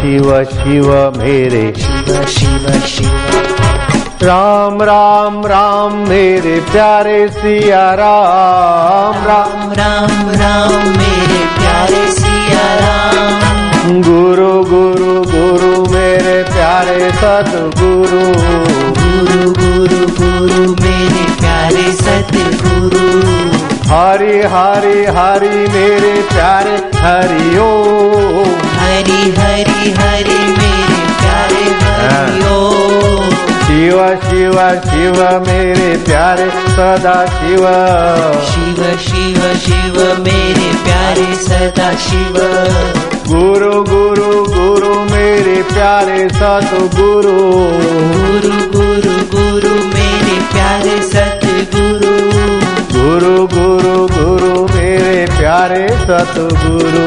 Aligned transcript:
शिव 0.00 0.28
शिव 0.44 1.12
मेरे। 1.16 1.62
शिव 1.78 2.24
शिव 2.26 2.66
शिव 2.86 3.16
राम 4.22 4.82
राम 4.82 5.46
राम 5.46 5.96
मेरे 6.08 6.60
प्यारे 6.60 7.28
सिया 7.28 7.82
राम 7.94 9.18
राम 9.26 9.72
राम 9.72 10.30
राम 10.30 10.72
मेरे 10.88 11.40
प्यारे 11.58 12.04
सिया 12.12 12.64
राम। 12.74 14.00
गुरु 14.02 14.52
गुरु 14.64 15.12
गुरु 15.30 15.92
मेरे 15.92 16.42
प्यारे 16.42 17.10
सतगुरु। 17.10 18.24
गुरु 19.00 19.52
गुरु 19.52 20.00
गुरु 20.20 20.74
मेरे 20.82 21.24
प्यारे 21.40 21.92
सतगुरु। 21.92 23.69
हरि 23.90 24.34
हरि 24.52 25.04
हरि 25.04 25.48
मेरे 25.48 26.12
प्यारे 26.22 26.74
हरि 26.96 27.58
ओ 27.58 27.70
हरि 28.74 29.22
हरि 29.38 29.90
हरि 29.98 30.36
मेरे 30.58 31.00
प्यारे 31.20 31.64
हरि 31.82 32.44
ओम। 32.50 33.30
शिव 33.64 33.98
शिव 34.24 34.58
शिव 34.84 35.18
मेरे 35.46 35.96
प्यारे 36.04 36.50
सदा 36.50 37.16
शिव। 37.26 37.66
शिव 38.50 38.80
शिव 39.08 39.40
शिव 39.64 39.98
मेरे 40.20 40.70
प्यारे 40.84 41.34
सदा 41.48 41.90
शिव। 42.06 42.38
गुरु 43.26 43.82
गुरु 43.82 44.30
गुरु 44.54 44.94
मेरे 45.00 45.62
प्यारे 45.62 46.28
सतगुरु। 46.28 47.38
गुरु 48.14 48.56
गुरु 48.78 49.18
गुरु 49.36 49.74
मेरे 49.74 50.40
प्यारे 50.52 51.02
सतगुरु। 51.02 52.59
गुरु 53.00 53.36
गुरु 53.46 53.92
गुरु 54.06 54.54
मेरे 54.74 55.26
प्यारे 55.26 55.88
सतगुरु। 55.98 57.04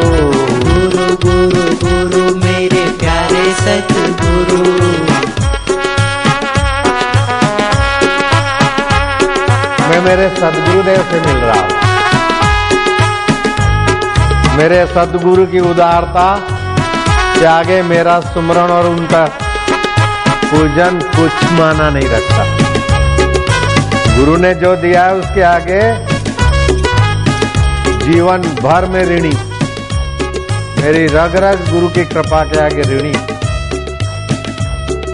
गुरु 0.64 1.06
गुरु 1.26 1.66
गुरु 1.84 2.24
मेरे 2.36 2.86
प्यारे 3.00 3.44
सतगुरु। 3.60 4.62
मैं 9.90 10.02
मेरे 10.02 10.30
सदगुरुदेव 10.30 11.04
से 11.12 11.20
मिल 11.20 11.38
रहा 11.38 11.62
हूँ। 11.62 11.72
मेरे 14.58 14.86
सदगुरु 14.88 15.46
की 15.46 15.60
उदारता 15.60 16.28
के 17.40 17.46
आगे 17.46 17.82
मेरा 17.84 18.20
सुमरण 18.34 18.72
और 18.72 18.86
उनका 18.88 19.26
पूजन 20.52 21.00
कुछ 21.16 21.52
माना 21.52 21.90
नहीं 21.90 22.10
रखता। 22.10 22.63
गुरु 24.18 24.36
ने 24.38 24.54
जो 24.54 24.76
दिया 24.76 25.04
है 25.06 25.16
उसके 25.16 25.42
आगे 25.42 25.82
जीवन 28.06 28.42
भर 28.42 28.86
में 28.86 29.04
ऋणी। 29.06 29.34
मेरी 30.82 31.06
रग 31.08 31.36
रग 31.36 31.72
गुरु 31.72 31.88
की 31.88 32.04
कृपा 32.06 32.44
के 32.44 32.60
आगे 32.60 32.82
ऋणी। 32.82 33.14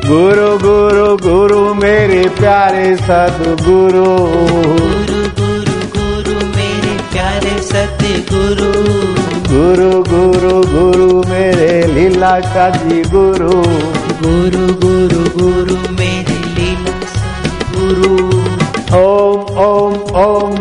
गुरु 0.08 0.50
गुरु 0.58 1.18
गुरु 1.18 1.74
मेरे 1.74 2.22
प्यारे 2.30 2.96
सदगुरु। 2.98 4.06
गुरु 4.06 5.22
गुरु 5.40 5.78
गुरु 5.96 6.36
मेरे 6.56 6.98
प्यारे 7.12 7.62
सतगुरु 7.62 8.72
गुरु 9.50 9.92
गुरु 10.04 10.64
गुरु 10.74 11.24
मेरे 11.30 11.88
लीला 11.88 12.40
का 12.40 12.70
जी 12.70 13.02
गुरु 13.04 13.50
गुरु 13.50 13.64
गुरु। 14.24 14.68
गुरु 14.68 14.79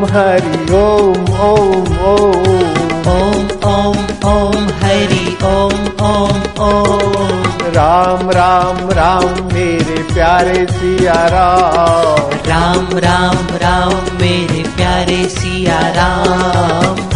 हरि 0.09 0.75
ओम 0.75 1.41
ओम 1.41 1.99
ओम। 1.99 2.59
ओम 3.09 3.49
ओम 3.65 3.97
ओम 4.29 4.69
हरि 4.83 5.39
ओम 5.45 6.07
ओम 6.07 6.43
ओम। 6.61 7.39
राम 7.73 8.31
राम 8.31 8.91
राम 8.91 9.45
मेरे 9.55 10.03
प्यारे 10.15 10.67
सिया 10.71 11.27
राम। 11.27 12.31
राम 12.47 12.99
राम 12.99 13.57
राम 13.57 13.95
मेरे 14.23 14.63
प्यारे 14.77 15.29
सिया 15.29 15.81
राम। 15.81 17.08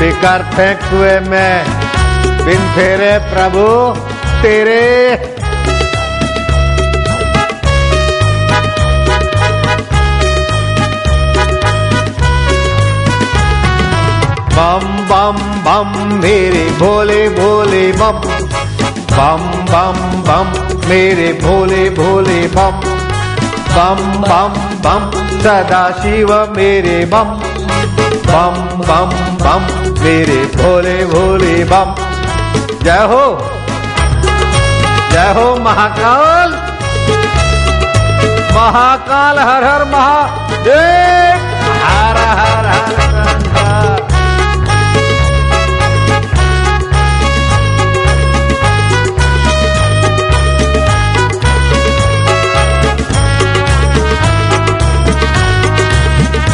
फिकर 0.00 0.50
फेंक 0.54 0.80
हुए 0.92 1.20
मैं। 1.20 1.64
बिन 2.44 2.58
फेरे, 2.58 3.18
प्रभु, 3.18 3.94
तेरे। 4.42 5.16
बम 14.56 14.88
बम 15.10 15.36
बम, 15.66 16.14
मेरे 16.22 16.70
भोले 16.70 17.28
भोले, 17.28 17.92
बम। 17.92 18.20
बम 19.16 19.50
बम 19.72 19.98
बम, 20.22 20.78
मेरे 20.88 21.32
भोले 21.32 21.90
भोले, 21.90 22.48
बम। 22.48 22.80
बम 23.76 24.12
बम 24.12 24.52
बम 24.84 25.10
सदा 25.40 25.90
शिव 25.90 26.54
मेरे 26.56 27.04
बम। 27.04 27.49
बम 28.30 28.56
बम 28.88 29.10
बम, 29.44 29.62
मेरे 30.02 30.38
भोले 30.56 31.04
भोले 31.06 31.64
बम। 31.64 31.94
जय 32.84 33.04
हो। 33.12 33.24
जय 35.12 35.32
हो 35.36 35.56
महाकाल। 35.56 36.52
महाकाल 38.54 39.38
हर 39.38 39.64
हर 39.64 39.84
महा 39.84 40.20
हर 41.84 42.16
हर 42.16 42.66
हर 42.66 42.66
हर 42.66 44.09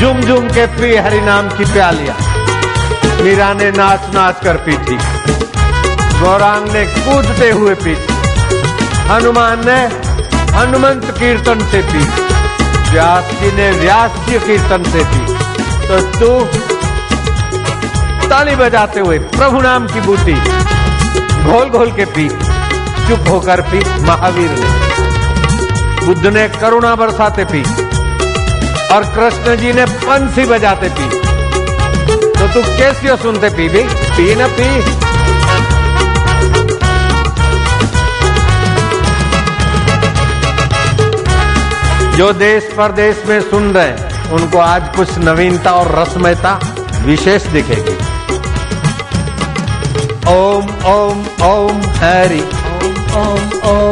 झुम 0.06 0.21
झुम 0.22 0.47
के 0.49 0.65
पी 0.72 0.89
हरि 0.97 1.21
नाम 1.21 1.49
की 1.50 1.65
प्यालिया। 1.65 2.12
मीरा 3.22 3.53
ने 3.53 3.71
नाच 3.71 4.03
नाच 4.15 4.43
कर 4.43 4.56
पी 4.67 4.77
थी 4.81 4.97
गौरांग 6.21 6.69
ने 6.72 6.84
कूदते 6.89 7.49
हुए 7.50 7.75
पी 7.75 7.94
थी 7.97 8.15
हनुमान 9.09 9.65
ने 9.66 9.78
हनुमंत 10.56 11.11
कीर्तन 11.19 11.65
से 11.72 11.81
पी 11.89 12.05
व्यास 12.91 13.33
जी 13.41 13.50
ने 13.56 13.71
व्यास 13.81 14.21
जी 14.28 14.39
कीर्तन 14.47 14.84
से 14.93 15.03
पी 15.05 15.25
तो 15.89 15.99
तू 16.19 16.31
ताली 18.28 18.55
बजाते 18.56 19.00
हुए 19.00 19.19
प्रभु 19.34 19.61
नाम 19.61 19.87
की 19.87 20.00
बूटी 20.06 20.37
घोल 21.43 21.69
घोल 21.71 21.93
के 21.93 22.05
पी 22.15 22.28
चुप 23.09 23.28
होकर 23.28 23.61
पी 23.72 23.83
महावीर 24.06 24.56
ने। 24.61 24.71
बुद्ध 26.06 26.27
ने 26.28 26.49
करुणा 26.61 26.95
बरसाते 26.95 27.45
पी 27.45 27.65
और 28.93 29.05
कृष्ण 29.05 29.57
जी 29.57 29.73
ने 29.73 29.85
पंसी 29.85 30.45
बजाते 30.45 30.89
पी। 30.89 31.09
तो 32.29 32.49
तू 32.49 32.63
कैसे 32.63 33.17
सुनते 33.17 33.49
पी 33.49 33.69
भी, 33.69 33.83
पी 33.89 34.34
न 34.34 34.47
पी। 34.47 35.07
जो 42.16 42.33
देश 42.33 42.65
परदेश 42.65 43.22
में 43.27 43.41
सुन 43.41 43.72
रहे 43.72 43.93
उनको 44.31 44.59
आज 44.59 44.97
कुछ 44.97 45.19
नवीनता 45.19 45.72
और 45.72 45.99
रसमयता 45.99 46.60
विशेष 47.03 47.43
दिखेगी। 47.43 47.97
ओम 50.28 50.65
ओम 50.87 51.19
ओम, 51.43 51.83
हरि। 51.97 52.41
ओम 52.41 53.19
ओम 53.21 53.71
ओम। 53.71 53.85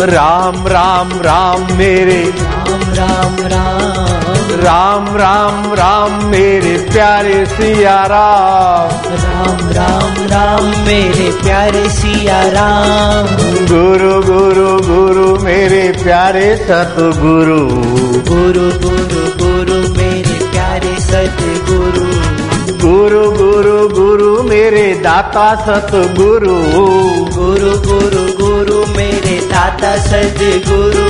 राम 0.00 0.66
राम 0.66 1.10
राम 1.12 1.76
मेरे। 1.76 2.34
राम 2.38 2.80
राम 2.94 3.36
राम। 3.36 3.90
राम 4.60 5.16
राम 5.16 5.72
राम 5.74 6.24
मेरे 6.24 6.88
प्यारे 6.92 7.46
सिया 7.46 8.06
राम। 8.06 9.12
राम 9.12 9.70
राम 9.70 10.26
राम 10.28 10.64
मेरे 10.64 11.30
प्यारे 11.42 11.88
सिया 11.88 12.42
राम। 12.42 13.26
गुरु 13.44 14.22
गुरु 14.22 14.80
गुरु 14.94 15.44
मेरे 15.44 15.96
प्यारे 16.02 16.56
सतगुरु। 16.56 17.68
गुरु 18.34 18.88
गुरु 18.88 19.44
गुरु 19.44 19.94
मेरे 19.94 20.50
प्यारे 20.50 21.00
सतगुरु। 21.00 22.30
गुरु 22.88 23.30
गुरु 23.30 23.88
गुरु 23.88 24.42
मेरे 24.42 24.94
दाता 24.94 25.54
सतगुरु। 25.54 26.54
गुरु 27.36 27.70
गुरु 27.70 28.09
दाता 30.10 30.28
सतगुरु 30.28 31.02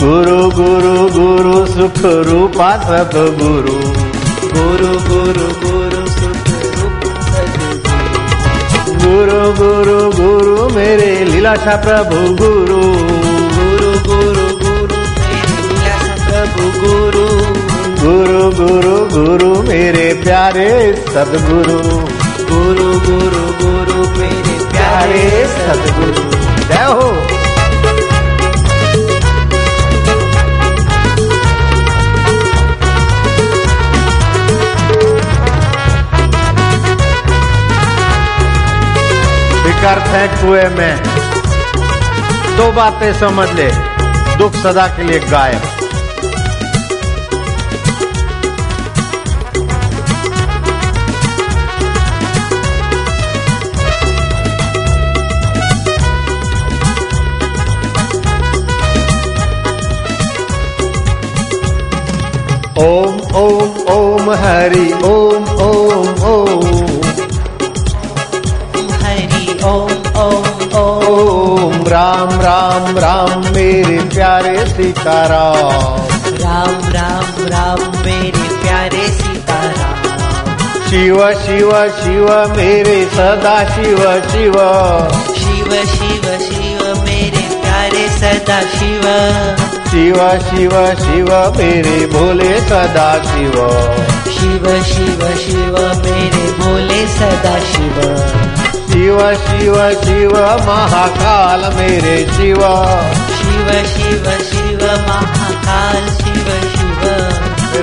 गुरु 0.00 0.40
गुरु 0.56 0.94
गुरु 1.14 1.52
सुख 1.74 2.00
रूपा 2.26 2.66
सतगुरु 2.88 3.76
गुरु 4.54 4.90
गुरु 5.06 5.46
गुरु 5.62 6.02
सुख 6.16 6.50
रूप 6.74 7.06
सदगुरु 7.30 8.26
गुरु 9.04 9.40
गुरु 9.60 9.96
गुरु 10.18 10.68
मेरे 10.76 11.08
लीलाशा 11.30 11.76
प्रभु 11.86 12.20
गुरु 12.42 12.82
गुरु 13.56 13.94
गुरु 14.10 14.46
गुरु 14.66 15.00
प्रभु 16.28 16.70
गुरु 16.84 17.26
गुरु 18.04 18.44
गुरु 18.60 18.96
गुरु 19.16 19.50
मेरे 19.72 20.06
प्यारे 20.24 20.70
सदगुरु 21.14 22.17
कुएँ 40.48 40.68
में। 40.68 40.96
दो 42.56 42.70
बातें 42.72 43.12
समझ 43.12 43.48
ले, 43.52 43.66
दुख 44.38 44.54
सदा 44.54 44.86
के 44.96 45.02
लिए 45.02 45.18
गायब। 45.20 45.62
ओम 62.78 63.20
ओम 63.36 63.70
ओम 63.92 64.30
हरि, 64.44 64.86
ओम 65.04 65.37
राम 71.88 72.40
राम 72.40 72.98
राम 72.98 73.40
मेरे 73.40 73.98
प्यारे 73.98 74.66
सीताराम। 74.66 76.00
राम 76.36 76.92
राम 76.92 77.46
राम 77.46 77.80
मेरे 78.06 78.48
प्यारे 78.62 79.08
सीताराम। 79.08 80.02
शिव 80.90 81.32
शिव 81.32 81.70
शिव 81.88 82.56
मेरे 82.56 83.04
सदा 83.04 83.64
शिव 83.64 84.02
शिव। 84.30 84.52
शिव 85.34 85.70
शिव 85.86 86.38
शिव 86.38 87.04
मेरे 87.04 87.60
प्यारे 87.62 88.08
सदा 88.08 88.60
शिव। 88.60 89.02
शिव 89.90 90.38
शिव 90.38 90.94
शिव 91.04 91.52
मेरे 91.56 92.06
भोले 92.06 92.60
सदा 92.60 93.22
शिव। 93.22 93.56
शिव 94.32 94.82
शिव 94.82 95.36
शिव 95.36 95.78
मेरे 96.04 96.52
भोले 96.52 97.06
सदा 97.06 97.58
शिव। 97.58 98.47
शिव 99.08 99.20
शिव 99.20 99.74
शिव 100.04 100.32
महाकाल 100.38 101.74
मेरे 101.74 102.26
शिव। 102.32 102.60
शिव 103.38 103.70
शिव 103.72 104.24
शिव 104.30 105.08
महाकाल 105.08 106.08
शिव 106.08 106.48
शिव। 106.76 107.00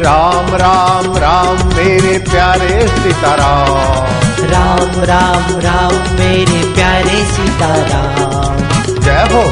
राम 0.03 0.55
राम 0.55 1.17
राम 1.17 1.67
मेरे 1.67 2.17
प्यारे 2.17 2.87
सीताराम। 2.87 4.05
राम 4.49 5.03
राम 5.03 5.59
राम 5.59 5.95
मेरे 5.95 6.73
प्यारे 6.73 7.25
सीताराम। 7.25 8.57
जय 8.99 9.27
हो। 9.33 9.43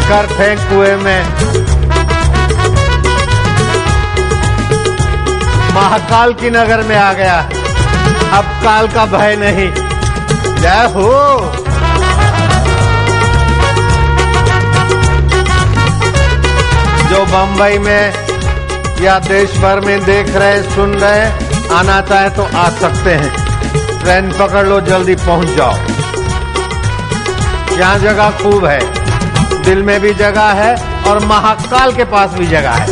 फिकर 0.06 0.26
थे 0.26 0.56
कुएँ 0.56 0.96
में 0.96 1.24
महाकाल 5.74 6.32
की 6.32 6.50
नगर 6.50 6.82
में 6.82 6.96
आ 6.96 7.12
गया। 7.12 7.38
अब 8.32 8.44
काल 8.64 8.88
का 8.88 9.06
भय 9.06 9.36
नहीं। 9.36 9.72
जय 10.62 10.92
हो। 10.94 11.10
जो 17.08 17.24
बंबई 17.24 17.78
में 17.78 18.12
या 19.00 19.18
देश 19.18 19.50
भर 19.58 19.80
में 19.80 20.04
देख 20.04 20.36
रहे, 20.36 20.62
सुन 20.62 20.94
रहे, 20.94 21.26
आना 21.74 22.00
चाहे 22.00 22.30
तो 22.30 22.48
आ 22.56 22.68
सकते 22.68 23.10
हैं। 23.10 23.34
ट्रेन 24.00 24.32
पकड़ 24.38 24.66
लो, 24.66 24.80
जल्दी 24.80 25.14
पहुँच 25.14 25.48
जाओ। 25.48 25.74
यहाँ 27.78 27.98
जगह 27.98 28.30
खूब 28.30 28.66
है। 28.66 29.06
दिल 29.66 29.82
में 29.82 29.98
भी 30.00 30.12
जगह 30.14 30.48
है 30.52 30.72
और 31.08 31.18
महाकाल 31.24 31.92
के 31.92 32.04
पास 32.04 32.30
भी 32.30 32.46
जगह 32.46 32.70
है। 32.70 32.86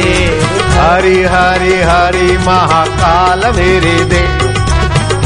हरि 0.73 1.19
हरि 1.25 1.75
हरि 1.83 2.37
महाकाल 2.39 3.41
मेरे 3.57 3.97
दे 4.05 4.23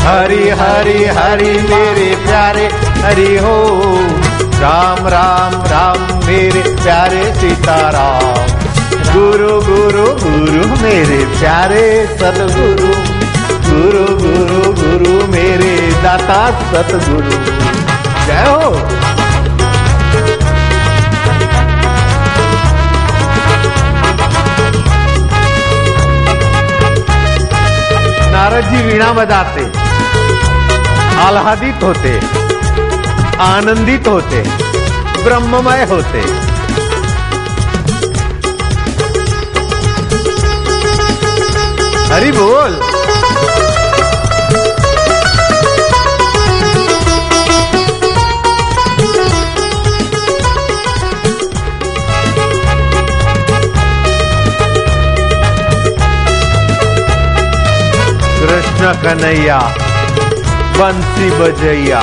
हरि 0.01 0.45
हरि 0.61 0.99
हरि 1.17 1.53
मेरे 1.71 2.11
प्यारे 2.17 2.67
हरि 3.03 3.37
हो। 3.37 3.57
राम 4.67 5.09
राम 5.09 5.53
राम, 5.63 5.99
मेरे 6.27 6.61
प्यारे 6.83 7.35
सीताराम। 7.35 8.47
गुरु 9.13 9.51
गुरु 9.61 10.07
गुरु, 10.15 10.63
मेरे 10.83 11.19
प्यारे 11.27 11.83
सतगुरु। 12.07 12.89
गुरु 13.67 14.05
गुरु 14.17 14.73
गुरु, 14.73 15.13
मेरे 15.27 15.77
दाता 16.03 16.41
सतगुरु। 16.73 17.31
जय 18.27 18.45
हो। 18.49 18.73
नारद 28.33 28.65
जी 28.65 28.83
वीणा 28.83 29.13
बजाते, 29.13 29.71
आह्लादित 31.19 31.83
होते, 31.83 32.21
आनंदित 33.41 34.09
होते। 34.09 34.66
ब्रह्ममय 35.27 35.85
होते। 35.85 36.21
हरि 42.11 42.31
बोल। 42.33 42.79
कृष्ण 58.41 58.93
कन्हैया 59.03 59.59
बंसी 60.79 61.31
बजैया। 61.31 62.01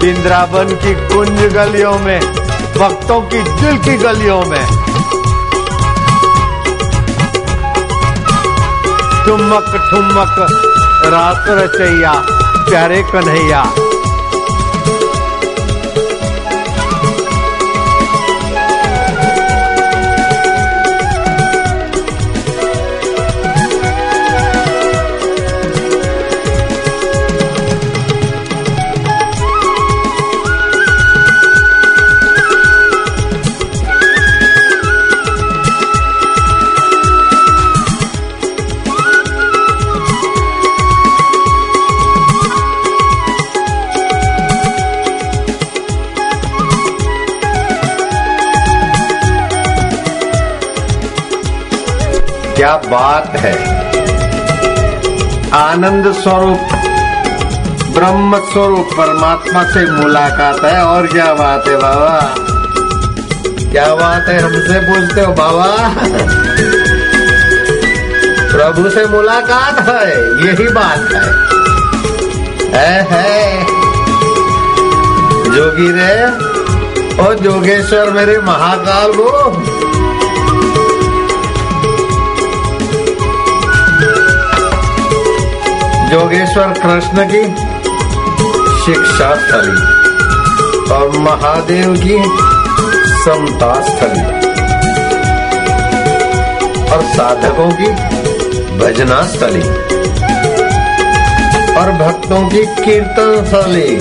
वृंदावन 0.00 0.64
की 0.64 0.94
कुंज 1.08 1.40
गलियों 1.54 1.98
में, 1.98 2.20
भक्तों 2.78 3.20
की 3.20 3.42
दिल 3.42 3.78
की 3.78 3.96
गलियों 3.96 4.42
में। 4.42 4.66
ठुमक 9.24 9.68
ठुमक 9.90 10.34
रात 11.04 11.44
रचैया, 11.48 12.12
प्यारे 12.68 13.02
कन्हैया। 13.02 13.64
क्या 52.60 52.76
बात 52.76 53.36
है? 53.36 53.52
आनंद 55.50 56.12
स्वरूप 56.12 56.58
ब्रह्म 57.94 58.38
स्वरूप 58.38 58.88
परमात्मा 58.92 59.64
से 59.64 59.90
मुलाकात 59.90 60.64
है 60.64 60.84
और 60.84 61.06
क्या 61.06 61.34
बात 61.34 61.68
है 61.68 61.76
बाबा? 61.76 62.34
क्या 63.72 63.94
बात 63.94 64.28
है 64.28 64.40
हमसे 64.40 64.80
पूछते 64.80 65.20
हो 65.20 65.32
बाबा? 65.32 65.94
प्रभु 68.52 68.90
से 68.90 69.06
मुलाकात 69.06 69.88
है 69.88 70.20
यही 70.46 70.68
बात 70.68 71.12
है। 71.12 71.22
है, 72.78 73.06
है। 73.10 73.66
जोगी 75.50 75.92
रे 75.92 76.26
ओ 77.22 77.34
जोगेश्वर 77.34 78.10
मेरे 78.10 78.38
महाकाल 78.38 79.12
को 79.12 79.62
जोगेश्वर 86.10 86.72
कृष्ण 86.76 87.24
की 87.30 87.42
शिक्षा 88.84 89.28
स्थली 89.34 89.82
और 90.94 91.18
महादेव 91.18 91.92
की 91.96 92.16
समता 93.24 93.72
स्थली 93.88 94.24
और 96.90 97.02
साधकों 97.14 97.70
की 97.72 97.90
भजना 98.78 99.22
स्थली 99.22 99.62
और 101.74 101.92
भक्तों 102.00 102.48
की 102.48 102.64
कीर्तन 102.84 103.44
स्थली 103.48 103.96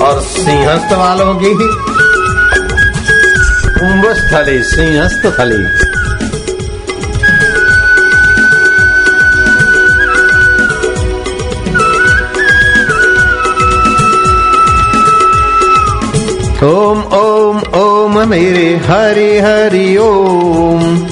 और 0.00 0.20
सिंहस्थ 0.22 0.92
वालों 0.92 1.34
की 1.34 1.54
कुंभ 3.78 4.12
स्थली 4.18 4.62
सिंहस्थ 4.64 5.26
स्थली। 5.26 5.81
ओम 16.62 17.02
ओम 17.02 17.80
ओम, 17.80 18.28
मेरे 18.28 18.76
हरि 18.76 19.38
हरि 19.38 19.96
ओम। 19.96 20.82
ओम 20.82 21.02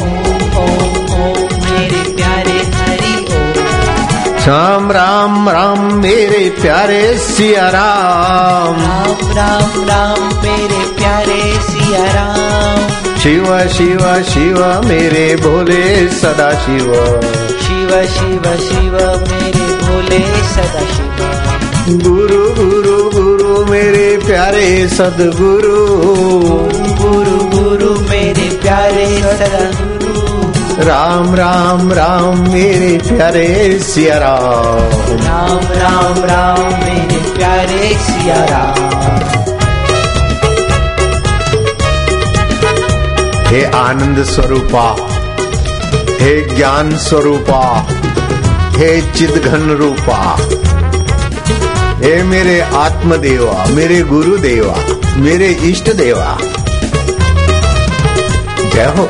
राम 4.51 4.93
राम 4.93 5.49
राम, 5.49 5.95
मेरे 5.95 6.51
प्यारे 6.51 7.19
सिया 7.19 7.69
राम। 7.69 8.77
राम 9.37 9.85
राम 9.85 10.23
मेरे 10.23 10.99
प्यारे 10.99 11.43
सिया 11.43 12.05
राम 12.05 13.19
शिव 13.19 13.69
शिव 13.69 14.23
शिव 14.23 14.89
मेरे 14.89 15.37
भोले 15.37 16.09
सदा 16.09 16.53
शिव 16.53 17.21
शिव 17.61 17.91
शिव 17.91 18.57
शिव, 18.57 19.25
मेरे 19.33 19.75
भोले 19.75 20.43
सदा 20.43 20.81
शिव। 20.81 22.09
गुरु 22.09 22.29
गुरु 22.29 23.20
मेरे 23.65 24.17
प्यारे 24.27 24.89
सदगुरु। 24.89 25.77
गुरु 27.01 27.39
गुरु 27.55 27.91
मेरे 28.01 28.49
प्यारे 28.63 29.07
सदा 29.23 29.65
गुरु 29.71 30.85
राम 30.85 31.35
राम 31.35 31.93
राम 31.93 32.51
मेरे 32.53 32.99
प्यारे 33.09 33.79
सिया 33.83 34.19
राम। 34.19 35.17
राम 35.25 35.59
राम 35.73 36.25
राम 36.25 36.63
मेरे 36.85 37.21
प्यारे 37.37 37.95
सिया 37.99 38.45
राम। 38.45 38.89
हे 43.47 43.65
आनंद 43.65 44.23
स्वरूपा 44.25 44.85
हे 46.21 46.41
ज्ञान 46.57 46.97
स्वरूपा 46.97 47.63
हे 48.77 48.91
चिदघन 49.13 49.71
रूपा 49.71 50.21
हे 52.03 52.23
मेरे 52.23 52.61
आत्मदेवा, 52.61 53.67
मेरे 53.71 54.03
गुरुदेवा, 54.03 54.75
मेरे 55.17 55.49
इष्ट 55.49 55.93
देवा 55.93 56.39
जय 58.75 58.85
हो। 58.85 59.09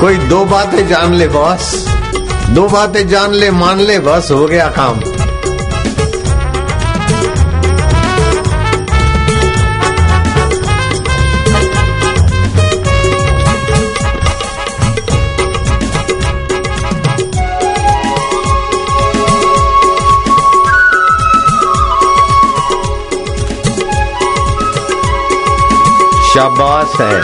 कोई 0.00 0.16
दो 0.16 0.44
बातें 0.44 0.88
जान 0.88 1.14
ले, 1.14 1.28
बॉस। 1.28 1.88
दो 2.50 2.68
बातें 2.68 3.08
जान 3.08 3.32
ले, 3.32 3.50
मान 3.50 3.80
ले, 3.80 3.98
बस 3.98 4.28
हो 4.30 4.46
गया 4.46 4.68
काम। 4.68 5.15
शाबाश 26.36 27.00
है। 27.00 27.16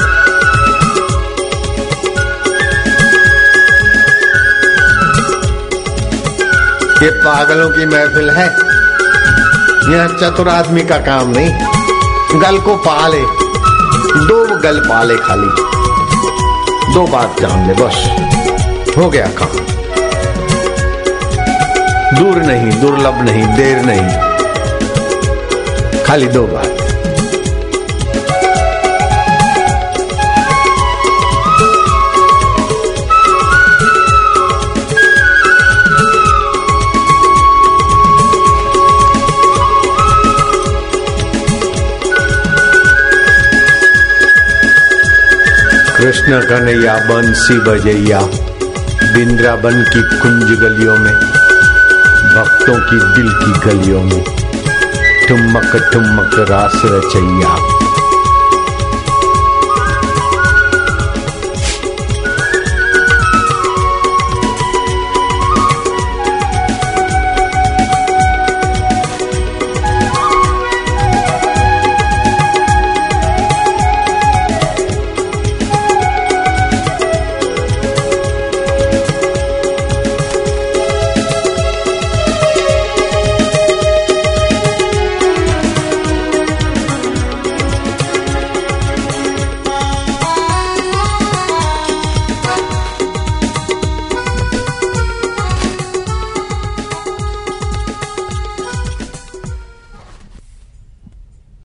ये 7.03 7.11
पागलों 7.11 7.71
की 7.71 7.87
महफिल 7.87 8.31
है। 8.31 8.47
यह 9.93 10.07
चतुर 10.07 10.49
आदमी 10.49 10.83
का 10.83 10.99
काम 10.99 11.31
नहीं। 11.31 11.51
गल 12.41 12.59
को 12.59 12.77
पाले। 12.77 13.21
दो 14.27 14.59
गल 14.59 14.81
पाले 14.81 15.17
खाली। 15.17 15.49
दो 16.95 17.07
बात 17.07 17.41
जान 17.41 17.69
ले 17.69 17.75
बस। 17.75 18.09
हो 18.99 19.11
गया 19.11 19.27
काम। 19.27 19.59
दूर 22.19 22.37
नहीं, 22.37 22.81
दुर्लभ 22.81 23.23
नहीं, 23.23 23.57
देर 23.57 23.83
नहीं। 23.87 24.33
खाली 26.05 26.27
दो 26.27 26.43
बात। 26.43 26.72
कृष्ण 46.03 46.41
कन्हैया, 46.41 46.95
बंसी 46.95 47.59
बजैया, 47.59 48.21
बिंद्राबन 49.15 49.83
की 49.83 50.03
कुंज 50.03 50.59
गलियों 50.59 50.97
में, 50.97 51.15
भक्तों 52.35 52.75
की 52.75 52.97
दिल 52.97 53.29
की 53.29 53.71
गलियों 53.71 54.03
में, 54.03 54.25
ठुमक 55.29 55.91
ठुमक 55.93 56.51
रास 56.51 56.73
रचैया। 56.85 57.72